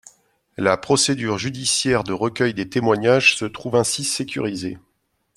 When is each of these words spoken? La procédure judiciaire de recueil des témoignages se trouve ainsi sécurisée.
La 0.57 0.77
procédure 0.77 1.37
judiciaire 1.37 2.03
de 2.03 2.11
recueil 2.11 2.55
des 2.55 2.67
témoignages 2.67 3.37
se 3.37 3.45
trouve 3.45 3.75
ainsi 3.75 4.03
sécurisée. 4.03 4.79